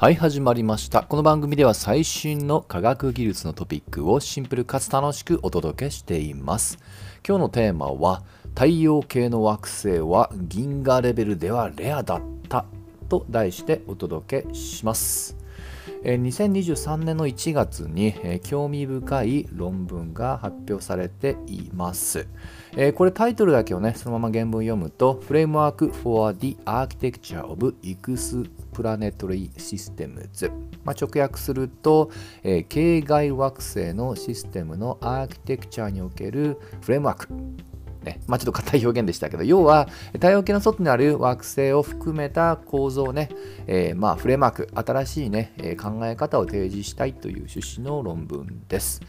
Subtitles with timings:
[0.00, 1.02] はい、始まりました。
[1.02, 6.78] この番組では最新の科学技術のトピックをシンプルかつ楽しくお届けしています。
[7.26, 12.64] 今日のテーマは、太陽系の惑星は銀河レベルではレアだった
[13.08, 15.36] と題してお届けします。
[16.02, 22.26] え2023年の1月に、え興味深い論文が発表されています。
[22.76, 30.50] えこれタイトルだけをね、そのまま原文読むと、Framework for the Architecture of Exoplanetary Systems。
[30.84, 32.10] まあ、直訳すると、
[32.42, 37.28] えー系外惑星のシステムのアーキテクチャにおけるフレームワーク。
[38.08, 38.20] ね。
[38.26, 43.28] まあ、ちょっと硬い表現でしたけど要は太陽系の外にある惑星を含めた構造ね、
[43.66, 49.02] えーまあ、フレームワーク新しい、ねえ考え方を提示したいという趣旨の論文です。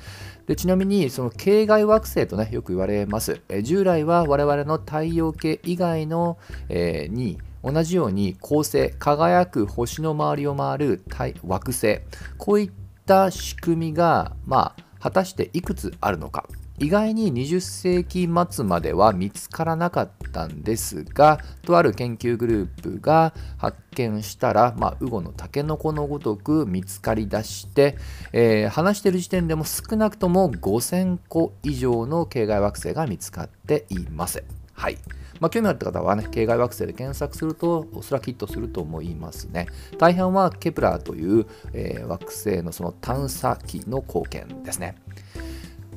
[0.45, 11.03] でちなみにその系外惑星とねよく言われます、え従来は我々の太陽系以外の、えーに同じように恒星輝く星の周りを回る
[11.45, 11.99] 惑星
[12.37, 12.71] こういっ
[13.05, 16.47] た仕組みがまあ果たしていくつあるのか。
[16.79, 27.97] 意外に20世紀末までは見つからなかったんですがとある研究グループが発見したら、まあ、ウゴのタケノコのごとく見つかりだして、
[28.31, 34.43] えー話している時点でも少なくとも5000個以上の系外惑星が見つかっています。
[34.73, 34.97] はい
[35.39, 39.67] まあ、興味ある方はね、系外惑星で検索すると、おそらくヒットすると思いますね。
[39.97, 44.95] 大半はケプラーという、えー惑星のその探査機の貢献ですね。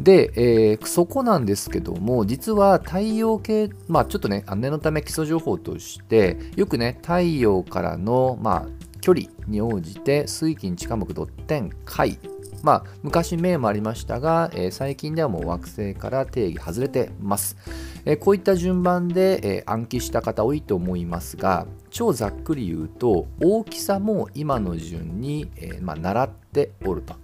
[0.02, 8.66] で、えーそこなんですけども、実は太陽系、まあちょっとね、念のため基礎情報として、よくね、太陽からの、まあ、
[9.00, 12.18] 距離に応じて水金地下木ドッテン海
[12.62, 17.56] まあ、昔名もありましたが、えー最近ではもう惑星から定義外れてます。
[18.04, 27.21] えーこういった順番で、えー暗記した方多いと思いますが、超ざっくり言うと、大きさも今の順に、えーまあ、習っておると。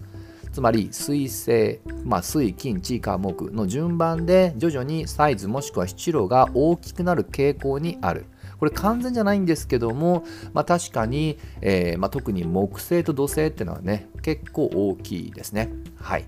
[0.58, 8.26] つまり水星、まあ、水金地火木の順番で徐々にサイズもしくは質量が大きくなる傾向にある。
[8.58, 10.24] これ完全じゃないんですけども、
[10.54, 15.70] まあ、確かに、えーまあ、特に木星と土星っていうのはね結構大きいですね。
[15.94, 16.24] はい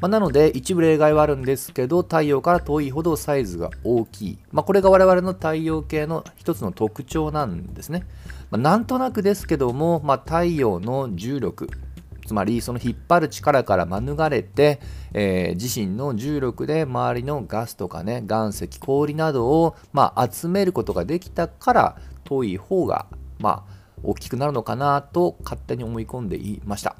[0.00, 8.06] まあ、なので一部例外はあるんですけど太陽から遠いほどサイズが大きい、まあ、これが我々の太陽系の一つの特徴なんですね。
[8.50, 11.68] まあ、なんとなくですけども、まあ、太陽の重力
[12.28, 14.80] つまりその引っ張る力から免れて、
[15.14, 23.06] えー自身の重力で周りのガスとかね岩石氷などを、まあ、集めることができたから遠い方が、
[23.38, 23.72] まあ、
[24.02, 26.96] 大きくなるのかなと勝手に思い込んでいました。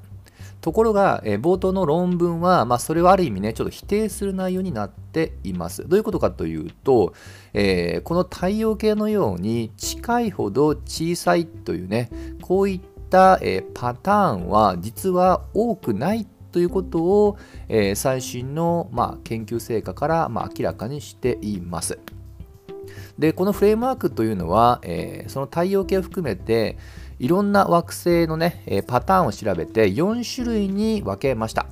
[0.61, 5.87] ところが、えー冒頭の論文は、まあ、それをある意味ね、ちょっと否定する内容になっています。
[5.87, 7.13] どういうことかというと、
[7.53, 12.11] えーこの太陽系のように近いほど小さいというね、
[12.41, 17.39] こういった、えーパターンは実は多くないということを、
[17.69, 21.99] えー最新の、まあ、研究成果から、まあ、明らかにしています。
[23.19, 26.77] でこのフレームワークというのは、えーその太陽系を含めて
[27.19, 31.67] いろんな惑星のね、えーパターンを調べて4種類に分けました。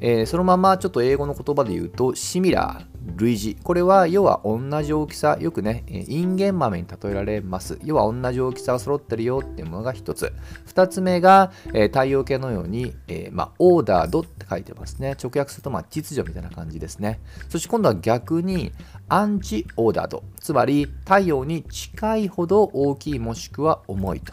[0.00, 3.56] えーそのままちょっと英語の言葉で言うとシミラー類似。
[3.62, 7.78] これは要は同じ大きさよくねインゲン豆に例えられます。
[7.84, 10.32] 要は同じ大きさが揃ってるよっていうものが一つ。
[10.66, 15.16] 二つ目が、えー太陽系のように、えーま、オーダードって書いてますね。
[15.22, 17.20] 直訳するとまあ秩序みたいな感じですね。
[17.48, 18.72] そして今度は逆に
[19.08, 20.22] アンチオーダード。
[20.40, 24.32] つまり太陽に近いほど大きいもしくは重いと。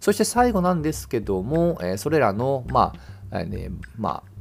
[0.00, 2.92] そして最後なんですけども、えーそれらの、ま
[3.30, 4.31] あ、えーね、まあ、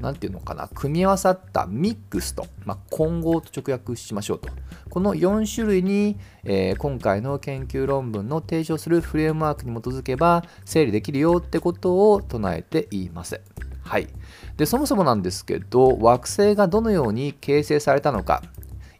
[0.00, 4.48] なんていうのかな、組み合わさったミックスと、まあ、混合と直訳しましょうと。
[4.90, 13.40] この4種類に、えー今回の研究論文の提唱するフレームワークに基づけば整理できるよってことを唱えています。
[13.82, 14.08] はい。
[14.56, 18.42] で、そもそもなんですけど、惑星がどのように形成されたのか、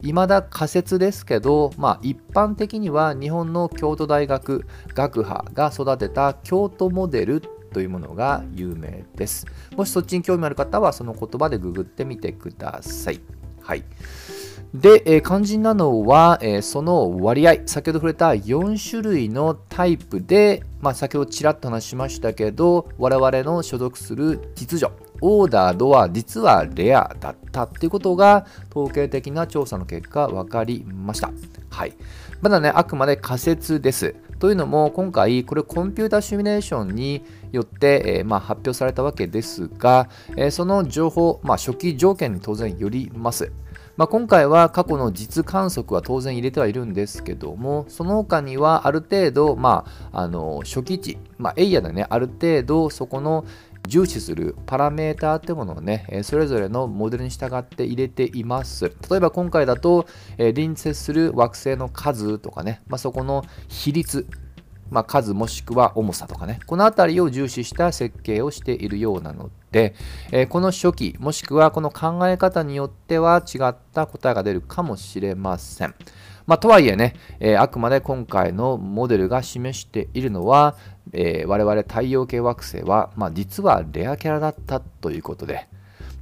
[0.03, 7.43] 未だ仮説ですけど、まあ、一般的には日本の京都大学学派が育てた京都モデル
[7.75, 9.47] というものが有名です。
[9.77, 13.21] もしそっちに興味ある方はその言葉でググってみてください。
[13.61, 13.85] はい。
[14.73, 24.89] で、えー肝心なのは、えーその割合、先ほど触れた4種類のタイプで、まあ、先ほどちらっと話しましたけど、我々の所属する秩序、
[25.21, 31.31] オーダードは実はレアだったっていうことが統計的な調査の結果分かりました。
[31.71, 31.95] はい。
[32.41, 34.15] まだね、あくまで仮説です。
[34.39, 43.51] というのも、今回、これコンピュータシミュレーションによって、えーまあ、発表されたわけですが、えーその情報、まあ、初期条件に当然よります。
[43.97, 53.45] まあ、今回は過去の実観測は当然入れてはいるんですけどもその他にはある程度、まあ、あの初期値、まあ、エイヤでねある程度そこの
[53.87, 58.93] 重視するパラメーターってものをね、それぞれのモデルに従って入れています。
[59.11, 60.07] 例えば今回だと、
[60.39, 64.27] 隣接する惑星の数とかね、まあ、そこの比率、
[64.91, 69.95] まあ、数もしくは重さとかね、このあたりを重視した設計をしているようなので、
[70.33, 75.95] えこの初期、もしくはこの考え方によっては違った答えが出るかもしれません。
[76.47, 80.77] まあ、とはいえね、えー、あくまで今回のモデルが示しているのは、
[81.13, 85.69] えー、我々太陽系惑星は、まあ、実はレアキャラだったということで、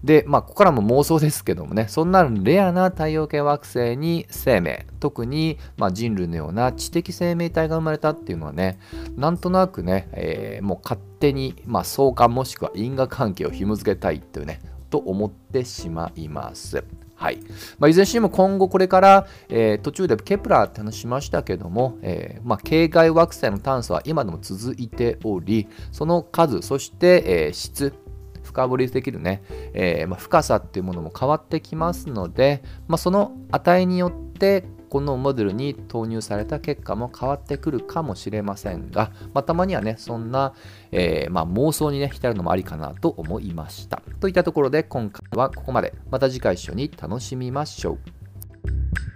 [0.04, 8.78] で、まあ、ここからも妄想ですけどもね、そんなレアな太陽系惑星に生命、特に、まあ、人類のような知的生命体が生まれたっていうのはね、
[9.16, 14.60] なんとなくね、えー、もう勝手に、まあ、相関もしくは因果関係を紐付けたいっていうね、
[14.90, 16.84] と思ってしまいます。
[17.22, 17.38] はい。
[17.78, 27.94] まあ、いずれにしても今後これから、えー、途中でケプラーって話しましたけども、えーまあ、系外惑星の探査は今でも続いておりその数そして、えー、質
[28.42, 40.52] 深掘りできるね、えまあ、深さっていうものも変わってきますので、ま、その値によってこのモデルに投入された結果も変わってくるかもしれませんが、まあ、たまにはね、そんな、
[40.90, 44.02] えー、まあ、妄想にね、浸るのもありかなと思いました。
[44.20, 45.94] といったところで今回はここまで。
[46.10, 49.11] また次回一緒に楽しみましょう。